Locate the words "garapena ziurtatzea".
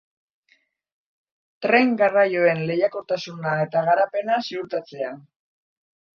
3.91-5.15